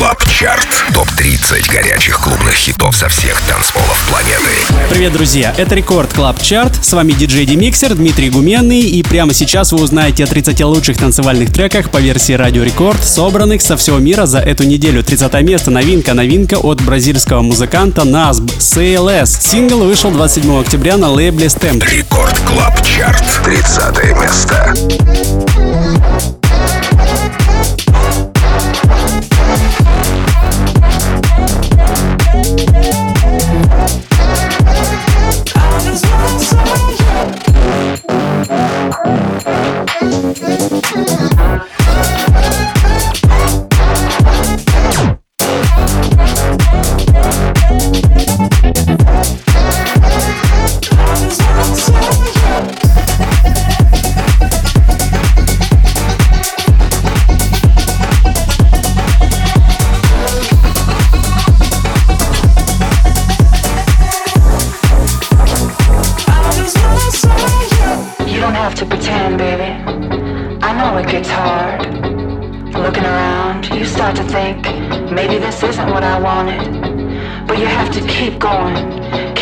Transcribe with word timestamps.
Club 0.00 0.24
Chart. 0.30 0.66
Топ-30 0.94 1.70
горячих 1.70 2.20
клубных 2.20 2.54
хитов 2.54 2.96
со 2.96 3.10
всех 3.10 3.38
танцполов 3.42 4.02
планеты. 4.08 4.48
Привет, 4.88 5.12
друзья! 5.12 5.52
Это 5.58 5.74
Record 5.74 6.10
Club 6.14 6.40
Chart. 6.40 6.82
С 6.82 6.94
вами 6.94 7.12
диджей 7.12 7.44
Demixer 7.44 7.94
Дмитрий 7.94 8.30
Гуменный. 8.30 8.80
И 8.80 9.02
прямо 9.02 9.34
сейчас 9.34 9.72
вы 9.72 9.82
узнаете 9.82 10.24
о 10.24 10.26
30 10.26 10.58
лучших 10.62 10.96
танцевальных 10.96 11.52
треках 11.52 11.90
по 11.90 11.98
версии 11.98 12.32
Радио 12.32 12.62
Рекорд, 12.62 13.04
собранных 13.04 13.60
со 13.60 13.76
всего 13.76 13.98
мира 13.98 14.24
за 14.24 14.38
эту 14.38 14.64
неделю. 14.64 15.04
30 15.04 15.34
место 15.42 15.70
новинка. 15.70 16.14
Новинка 16.14 16.54
от 16.54 16.80
бразильского 16.80 17.42
музыканта 17.42 18.04
Насб 18.06 18.50
CLS. 18.58 19.26
Сингл 19.26 19.84
вышел 19.84 20.10
27 20.10 20.62
октября 20.62 20.96
на 20.96 21.10
лейбле 21.10 21.48
Stamp. 21.48 21.84
Record 21.84 22.38
Club 22.46 22.82
Chart. 22.86 23.22
30 23.44 24.16
место. 24.18 24.74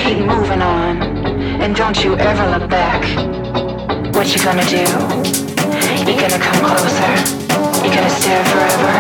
keep 0.09 0.25
moving 0.25 0.63
on. 0.63 1.03
And 1.61 1.77
don't 1.77 2.03
you 2.03 2.17
ever 2.17 2.45
look 2.59 2.71
back. 2.71 3.03
What 4.15 4.35
you 4.35 4.43
gonna 4.43 4.65
do? 4.65 4.85
You 6.09 6.15
gonna 6.17 6.41
come 6.41 6.65
closer. 6.65 7.13
You 7.85 7.91
gonna 7.93 8.09
stare 8.09 8.45
forever. 8.53 8.93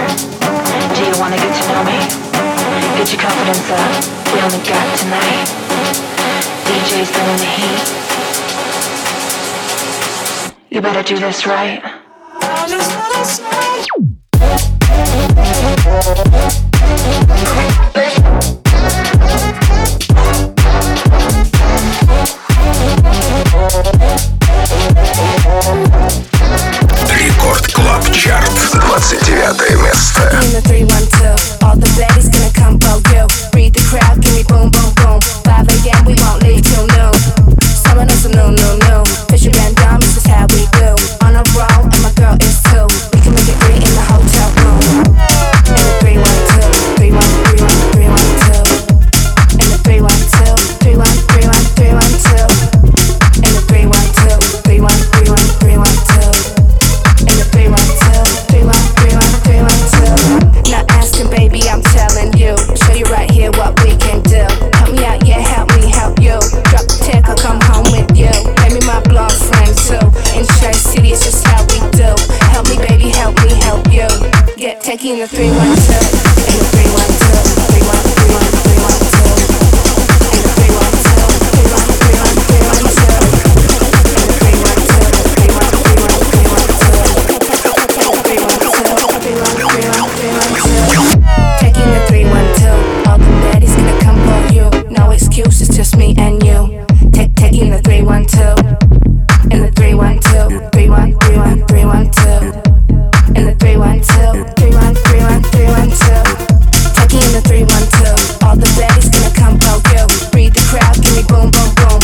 Do 0.94 1.00
you 1.08 1.16
wanna 1.18 1.40
get 1.44 1.52
to 1.58 1.64
know 1.72 1.82
me? 1.88 1.98
Get 2.98 3.08
your 3.12 3.22
confidence 3.22 3.70
up. 3.80 3.90
We 4.32 4.38
only 4.46 4.60
got 4.68 4.86
tonight. 5.00 5.46
DJ's 6.66 7.10
throwing 7.14 7.40
the 7.44 7.50
heat. 7.56 7.84
You 10.68 10.80
better 10.82 11.02
do 11.02 11.18
this 11.18 11.46
right. 11.46 11.82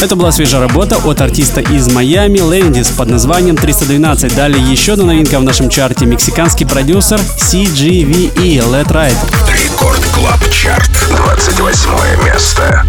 Это 0.05 0.17
была 0.17 0.33
свежая 0.33 0.61
работа 0.61 0.99
от 0.99 1.23
артиста 1.23 1.63
из 1.63 1.91
Майами 1.91 2.39
Landis 2.39 2.89
под 2.89 3.09
названием 3.09 3.57
312. 3.57 4.37
Далее 4.37 4.63
еще 4.63 4.93
одна 4.93 5.07
новинка 5.07 5.39
в 5.39 5.43
нашем 5.43 5.71
чарте. 5.71 6.05
Мексиканский 6.05 6.67
продюсер 6.67 7.19
CGVE 7.19 8.35
Let 8.35 8.89
Right. 8.89 9.17
Record 9.51 10.05
Club 10.15 10.51
Chart. 10.51 10.91
28 11.09 12.23
место. 12.23 12.85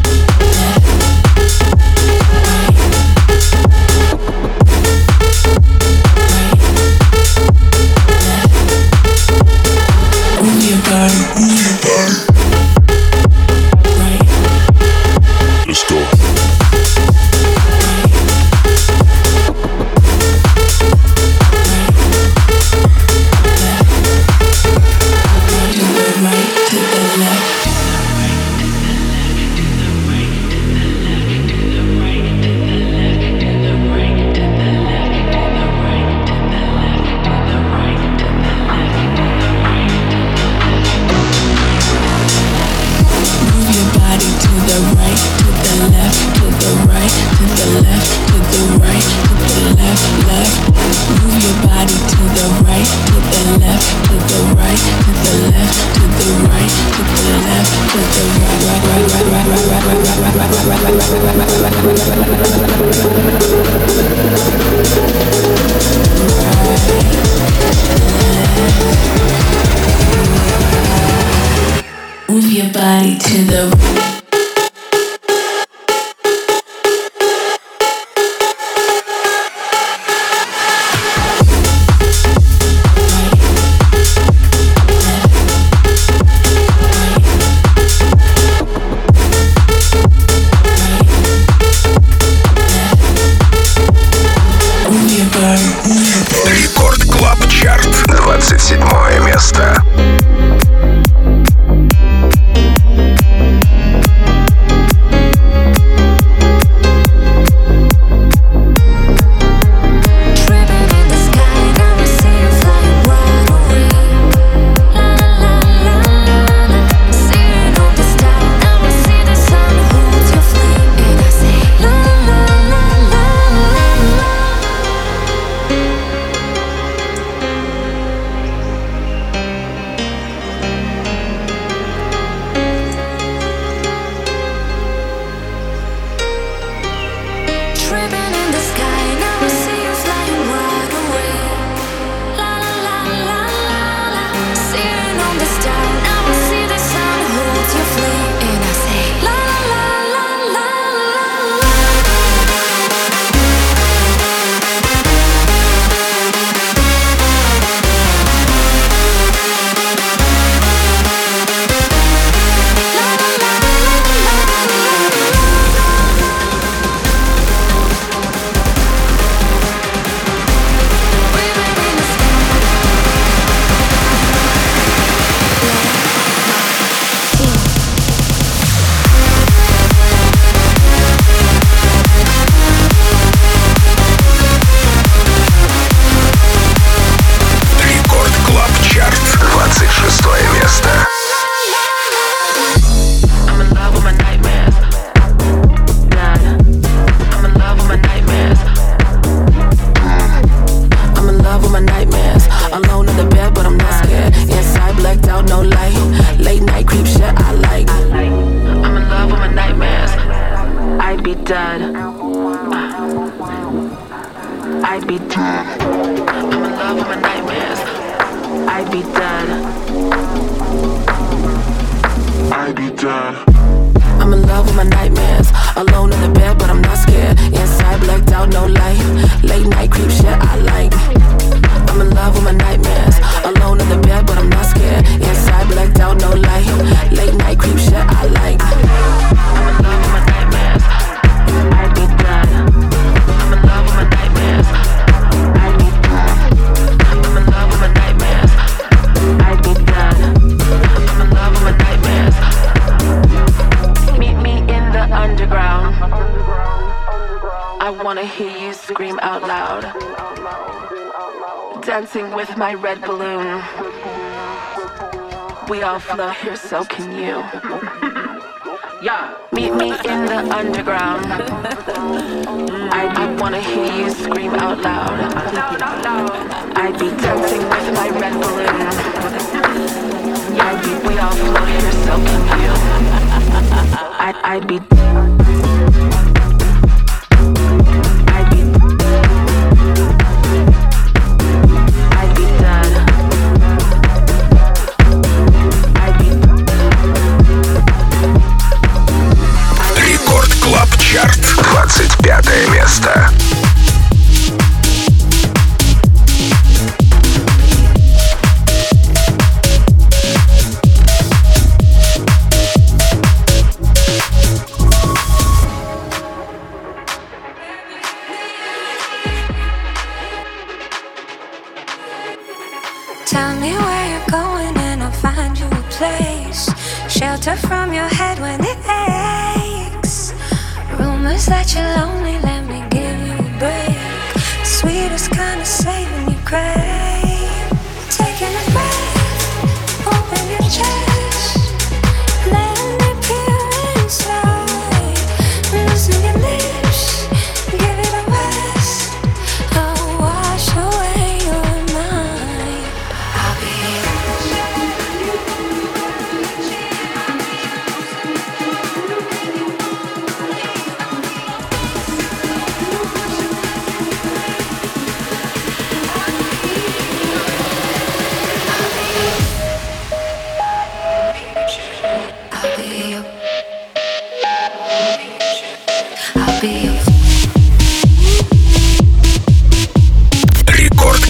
I'd 284.55 284.65
be. 284.67 285.04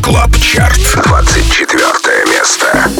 Клаб 0.05 0.37
Чарт, 0.37 0.77
24 0.77 2.25
место. 2.27 2.94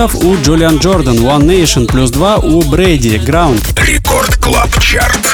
5 0.00 0.10
пунктов 0.12 0.24
у 0.24 0.36
Julian 0.42 0.78
Jordan, 0.78 1.16
One 1.18 1.44
Nation 1.44 1.86
плюс 1.86 2.10
2 2.10 2.38
у 2.38 2.62
Брэди, 2.62 3.16
Ground. 3.16 3.60
Record 3.84 4.36
Club 4.36 4.70
Chart. 4.80 5.29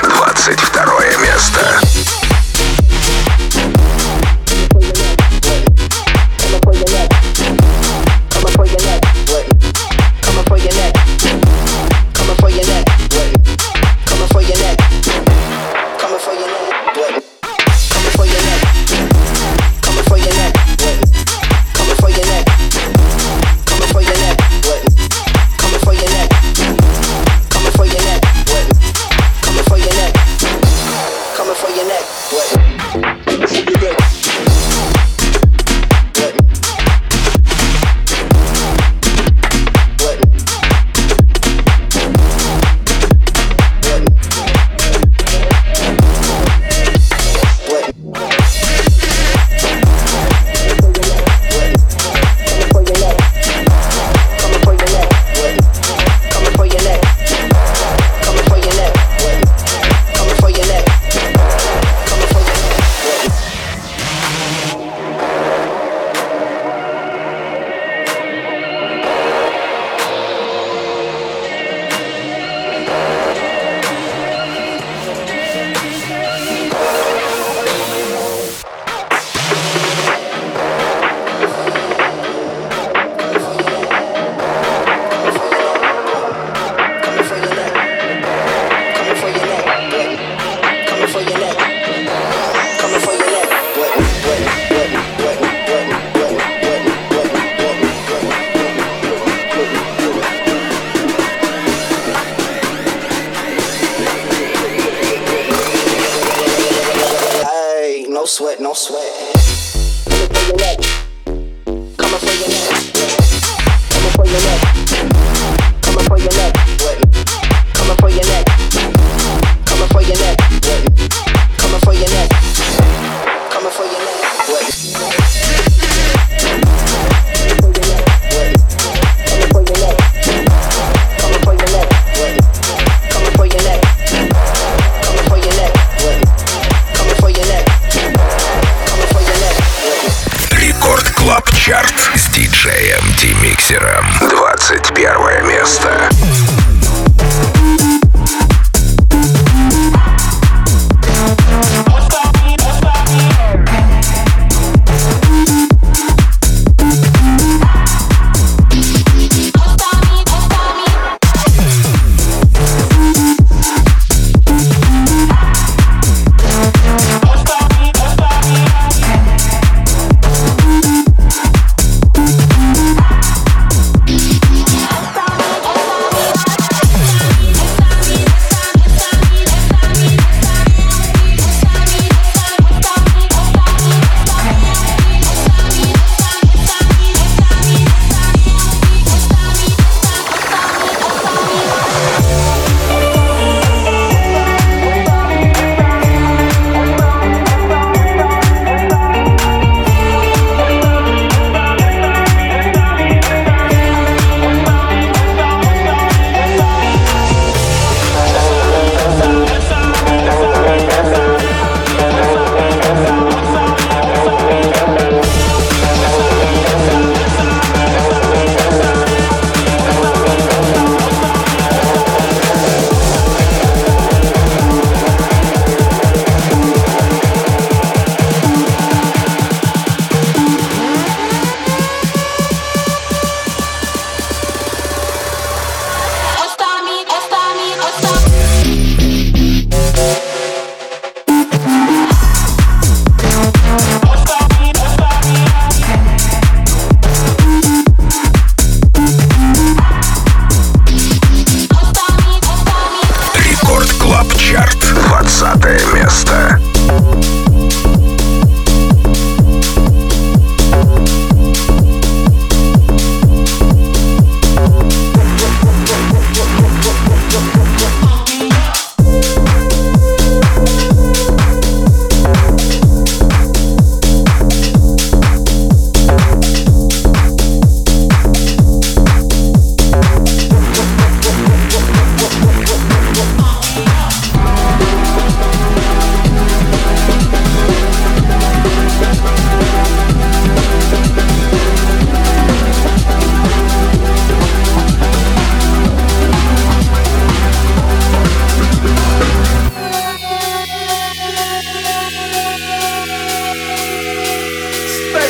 sweat, 108.27 108.61
no 108.61 108.73
sweat. 108.73 109.37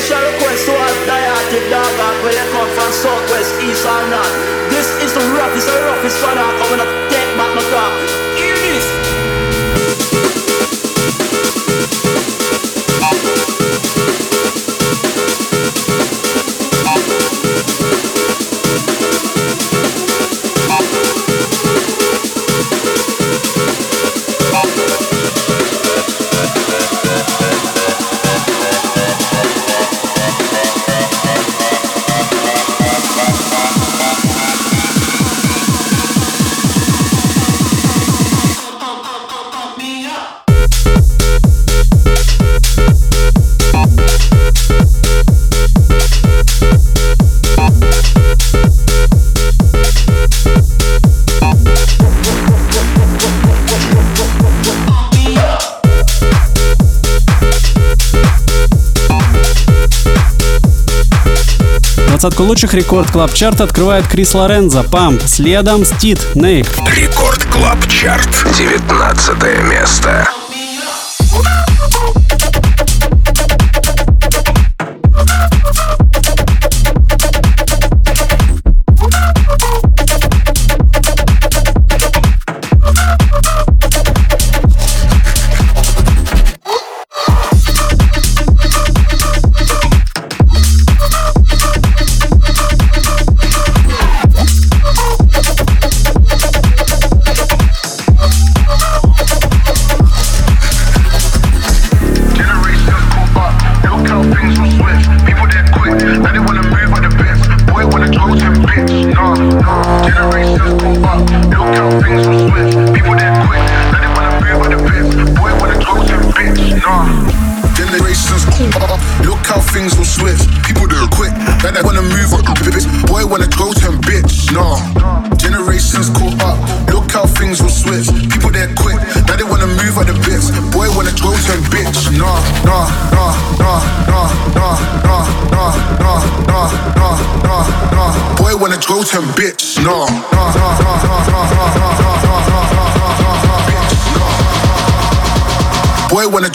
special 0.07 0.31
request 0.31 0.65
to 0.65 0.71
all 0.71 1.05
die-hearted 1.05 1.69
dog 1.69 1.99
out 1.99 2.23
where 2.23 2.31
you 2.31 2.51
come 2.51 2.69
from, 2.75 2.91
southwest, 2.93 3.51
east 3.59 3.85
or 3.85 4.07
north. 4.07 4.35
This 4.69 4.87
is 5.03 5.13
the 5.13 5.19
roughest, 5.35 5.67
the 5.67 5.73
roughest 5.83 6.23
one. 6.23 6.35
that. 6.35 6.47
I'm 6.47 6.69
gonna 6.71 7.09
take 7.11 7.27
back 7.35 7.51
my 7.55 7.63
talk. 7.71 8.26
двадцатку 62.27 62.43
лучших 62.43 62.73
рекорд 62.73 63.09
клаб 63.09 63.33
чарт 63.33 63.61
открывает 63.61 64.05
Крис 64.05 64.33
Лоренза 64.33 64.83
Памп, 64.83 65.21
следом 65.25 65.85
Стит, 65.85 66.19
Нейп. 66.35 66.67
Рекорд 66.93 67.41
клаб 67.45 67.87
чарт, 67.87 68.27
19 68.57 69.43
место. 69.69 70.27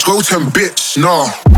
Go 0.05 0.15
Totem 0.15 0.51
bitch, 0.51 0.97
nah. 0.97 1.52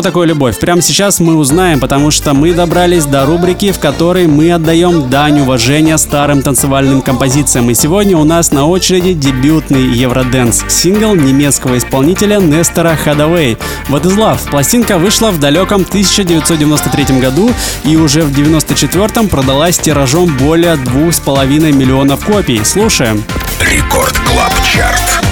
Что 0.00 0.08
такое 0.08 0.26
любовь? 0.26 0.58
Прямо 0.58 0.80
сейчас 0.80 1.20
мы 1.20 1.36
узнаем, 1.36 1.78
потому 1.78 2.10
что 2.10 2.32
мы 2.32 2.54
добрались 2.54 3.04
до 3.04 3.26
рубрики, 3.26 3.70
в 3.70 3.78
которой 3.78 4.26
мы 4.28 4.50
отдаем 4.50 5.10
дань 5.10 5.40
уважения 5.40 5.98
старым 5.98 6.40
танцевальным 6.40 7.02
композициям. 7.02 7.68
И 7.68 7.74
сегодня 7.74 8.16
у 8.16 8.24
нас 8.24 8.50
на 8.50 8.66
очереди 8.66 9.12
дебютный 9.12 9.82
Евроденс 9.82 10.64
сингл 10.68 11.14
немецкого 11.14 11.76
исполнителя 11.76 12.38
Nestor 12.38 12.96
Haddaway. 12.96 13.58
What 13.88 14.06
Is 14.06 14.16
Love? 14.16 14.50
Пластинка 14.50 14.96
вышла 14.96 15.32
в 15.32 15.38
далеком 15.38 15.82
1993 15.82 17.20
году 17.20 17.50
и 17.84 17.94
уже 17.98 18.22
в 18.22 18.30
1994 18.30 19.28
продалась 19.28 19.76
тиражом 19.76 20.34
более 20.38 20.76
2,5 20.76 21.72
миллионов 21.72 22.24
копий. 22.24 22.64
Слушаем. 22.64 23.22
Record 23.60 24.18
Club 24.20 24.54
Chart. 24.64 25.29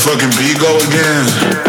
Motherfucking 0.00 0.38
beat 0.38 0.58
go 0.58 0.76
again? 0.78 1.59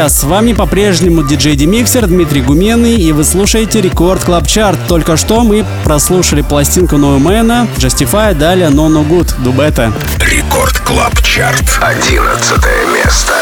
Друзья, 0.00 0.08
с 0.08 0.24
вами 0.24 0.54
по-прежнему 0.54 1.22
диджей 1.22 1.56
Demixer 1.56 2.06
Дмитрий 2.06 2.40
Гуменный, 2.40 2.94
и 2.94 3.12
вы 3.12 3.22
слушаете 3.22 3.82
Record 3.82 4.24
Club 4.24 4.46
Chart. 4.46 4.78
Только 4.88 5.18
что 5.18 5.42
мы 5.42 5.66
прослушали 5.84 6.40
пластинку 6.40 6.96
Ноумена, 6.96 7.68
Justify, 7.76 8.34
далее 8.34 8.68
No 8.68 8.88
No 8.88 9.06
Good, 9.06 9.42
Дубета. 9.42 9.92
Record 10.20 10.78
Club 10.78 11.20
Chart. 11.22 11.78
Одиннадцатое 11.82 12.86
место. 12.94 13.39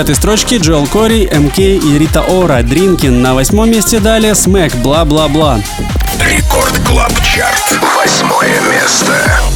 Девятой 0.00 0.14
строчке 0.14 0.56
Joel 0.56 0.86
Corry, 0.86 1.28
MK 1.30 1.60
и 1.60 1.98
Rita 1.98 2.22
Ora, 2.22 2.62
Drinkin'. 2.62 3.20
На 3.20 3.34
восьмом 3.34 3.70
месте 3.70 4.00
далее 4.00 4.34
Smack, 4.34 4.74
Bla 4.76 5.01
Bla 5.01 5.26
Bla. 5.26 5.60
Record 6.24 6.78
Club 6.86 7.12
Chart. 7.22 7.78
Восьмое 7.98 8.60
место. 8.72 9.49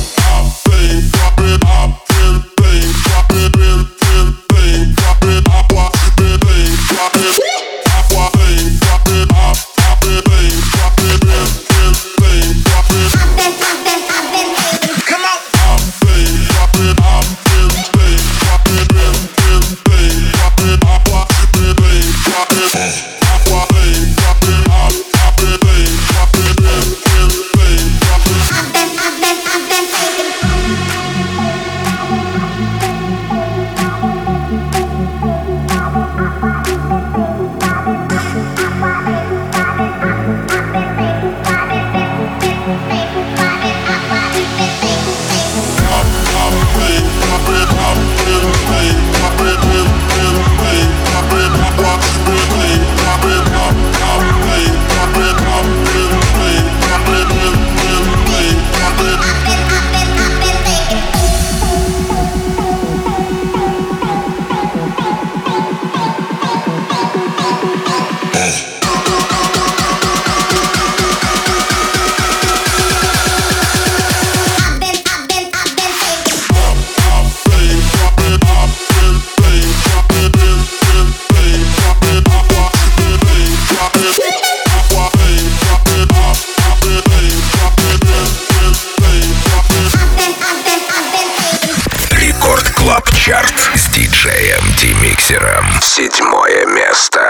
Демиксером. 95.24 95.64
Седьмое 95.80 96.66
место. 96.66 97.23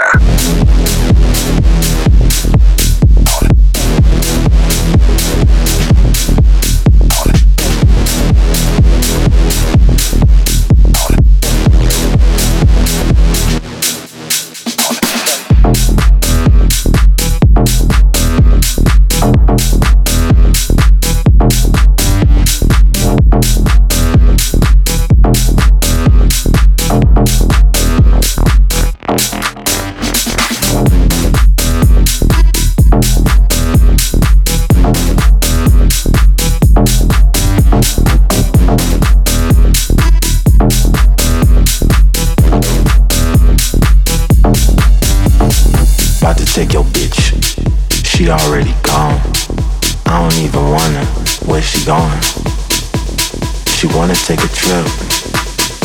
Wanna 54.07 54.13
take 54.19 54.43
a 54.43 54.47
trip, 54.49 54.85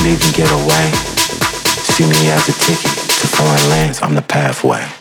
leave 0.05 0.23
and 0.23 0.35
get 0.35 0.51
away. 0.53 0.91
See 1.89 2.05
me 2.05 2.29
as 2.29 2.47
a 2.51 2.53
ticket 2.53 2.93
to 2.93 3.27
foreign 3.27 3.71
lands. 3.71 4.03
I'm 4.03 4.15
the 4.15 4.21
pathway. 4.21 5.00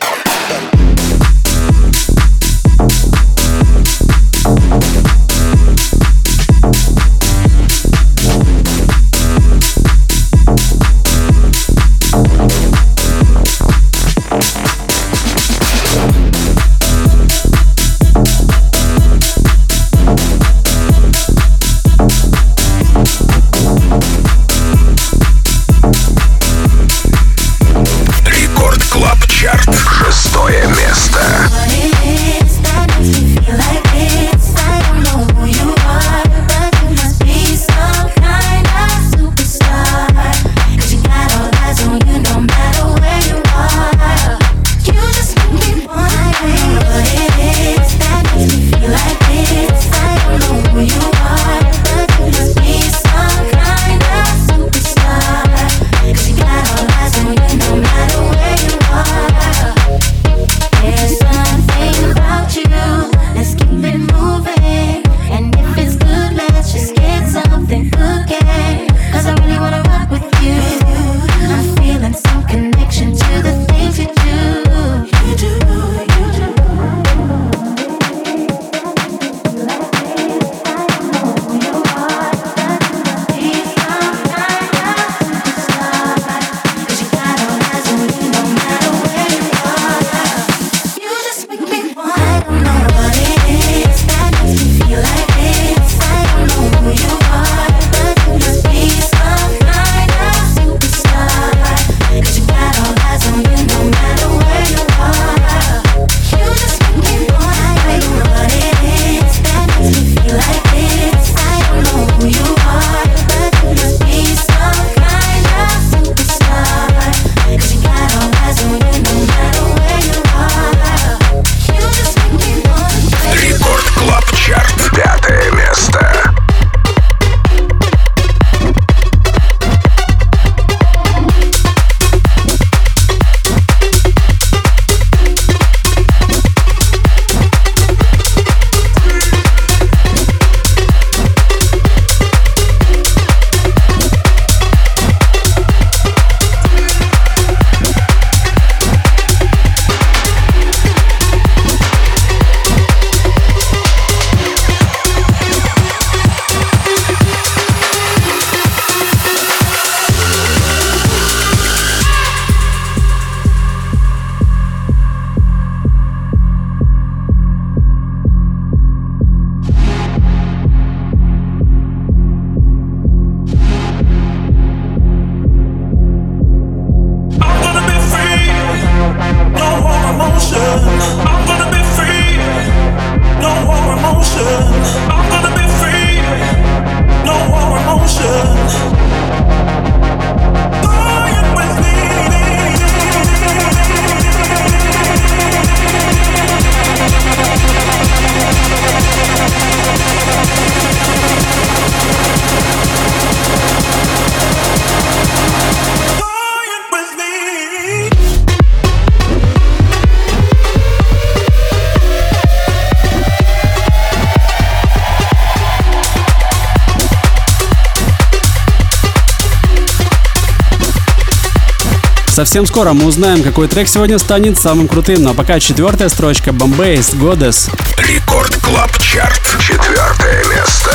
Совсем 222.40 222.64
скоро 222.64 222.94
мы 222.94 223.04
узнаем, 223.04 223.42
какой 223.42 223.68
трек 223.68 223.86
сегодня 223.86 224.18
станет 224.18 224.58
самым 224.58 224.88
крутым. 224.88 225.22
Но 225.22 225.34
пока 225.34 225.60
четвертая 225.60 226.08
строчка 226.08 226.54
Бомбейс 226.54 227.12
Goddess. 227.12 227.70
Record 227.98 228.56
Club 228.62 228.96
Chart. 228.98 229.42
Четвертое 229.60 230.42
место. 230.46 230.90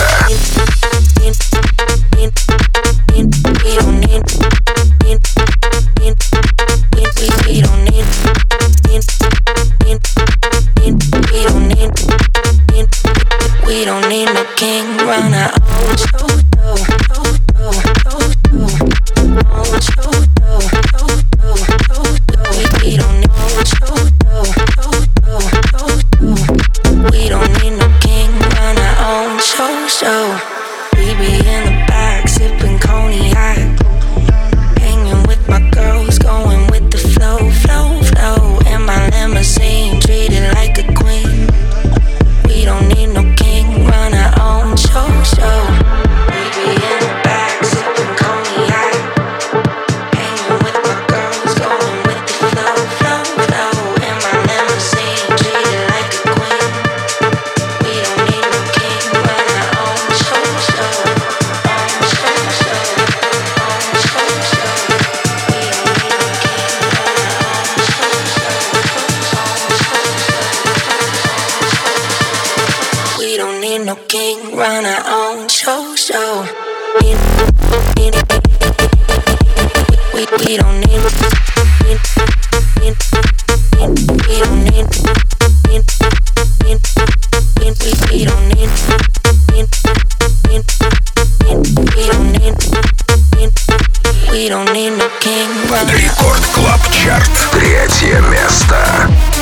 Рекорд 96.26 96.46
Клаб 96.54 96.92
Чарт. 96.92 97.30
Третье 97.52 98.20
место. 98.22 99.35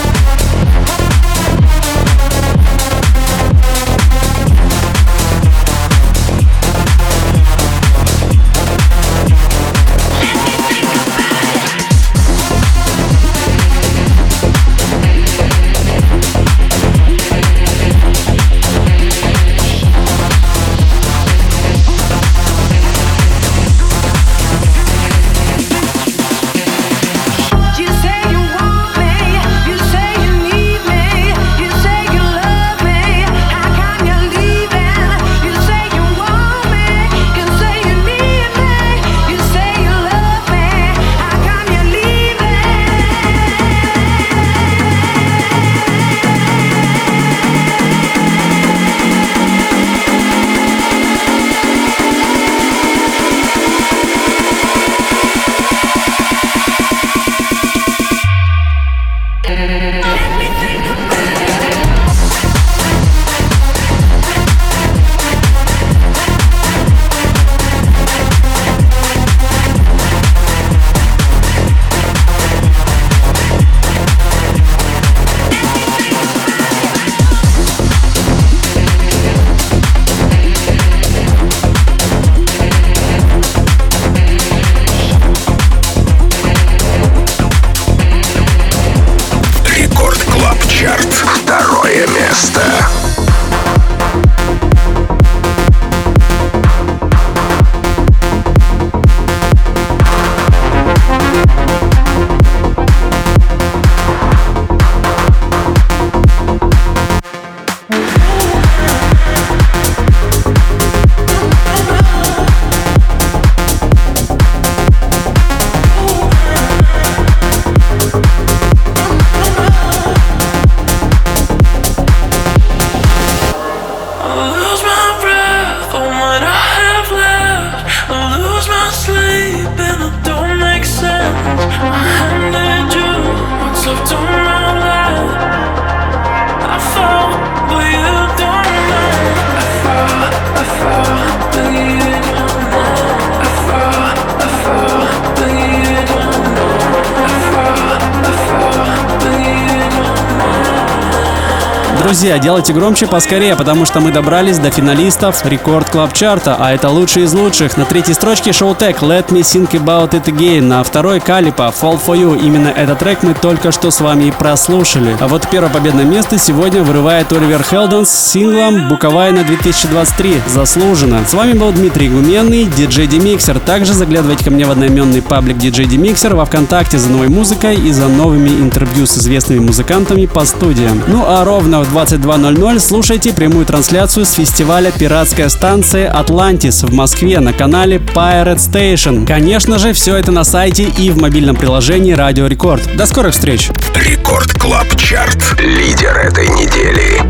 Друзья, 152.24 152.40
делайте 152.40 152.72
громче 152.72 153.06
поскорее, 153.06 153.54
потому 153.58 153.86
что 153.86 154.00
мы 154.00 154.14
добрались 154.14 154.58
до 154.58 154.72
финалистов 154.72 155.46
Record 155.46 155.90
Club 155.90 156.14
Chart 156.14 156.44
а, 156.44 156.56
а 156.58 156.72
это 156.72 156.90
лучшие 156.90 157.26
из 157.26 157.34
лучших. 157.34 157.76
На 157.76 157.84
третьей 157.84 158.14
строчке 158.14 158.54
Showtek 158.54 159.02
Let 159.02 159.28
Me 159.28 159.42
Think 159.42 159.72
About 159.72 160.12
It 160.12 160.24
Again, 160.28 160.62
на 160.62 160.86
второй 160.86 161.20
Калипа 161.20 161.74
Fall 161.78 162.00
For 162.02 162.18
You. 162.18 162.42
Именно 162.42 162.70
этот 162.70 163.00
трек 163.00 163.24
мы 163.24 163.34
только 163.34 163.74
что 163.74 163.92
с 163.92 164.00
вами 164.00 164.30
и 164.30 164.32
прослушали. 164.32 165.18
А 165.20 165.28
вот 165.28 165.50
первое 165.52 165.70
победное 165.70 166.06
место 166.06 166.40
сегодня 166.40 166.82
вырывает 166.82 167.30
Oliver 167.34 167.62
Heldens 167.62 168.06
с 168.06 168.12
синглом 168.12 168.88
Bucovina 168.88 169.44
2023. 169.44 170.44
Заслуженно. 170.48 171.26
С 171.28 171.34
вами 171.34 171.52
был 171.58 171.74
Дмитрий 171.74 172.08
Гуменный, 172.08 172.64
диджей 172.64 173.08
Demixer. 173.08 173.60
Также 173.60 173.94
заглядывайте 173.94 174.46
ко 174.46 174.50
мне 174.50 174.66
в 174.66 174.72
одноименный 174.72 175.22
паблик 175.22 175.58
диджей 175.58 175.88
Demixer 175.88 176.38
во 176.38 176.46
Вконтакте 176.46 176.98
за 176.98 177.10
новой 177.10 177.28
музыкой 177.28 177.76
и 177.76 177.92
за 177.92 178.08
новыми 178.08 178.48
интервью 178.48 179.08
с 179.08 179.18
известными 179.18 179.60
музыкантами 179.60 180.26
по 180.26 180.46
студиям. 180.46 181.04
Ну 181.08 181.26
а 181.28 181.44
ровно 181.44 181.82
в 181.82 181.90
2 181.90 182.13
22.00 182.18 182.80
слушайте 182.80 183.34
прямую 183.34 183.66
трансляцию 183.66 184.26
с 184.26 184.34
фестиваля 184.34 184.92
«Пиратская 184.92 185.50
станция 185.50 186.12
Атлантис» 186.12 186.84
в 186.84 186.94
Москве 186.94 187.40
на 187.40 187.54
канале 187.54 187.98
Pirate 187.98 188.58
Station. 188.58 189.26
Конечно 189.26 189.80
же, 189.80 189.94
все 189.94 190.16
это 190.16 190.32
на 190.32 190.44
сайте 190.44 190.84
и 190.84 191.10
в 191.10 191.22
мобильном 191.22 191.56
приложении 191.56 192.14
Радио 192.14 192.48
Рекорд. 192.48 192.96
До 192.96 193.06
скорых 193.06 193.34
встреч! 193.34 193.70
Рекорд 193.96 194.54
Клаб 194.54 194.96
Чарт. 194.96 195.60
Лидер 195.60 196.18
этой 196.18 196.48
недели. 196.48 197.23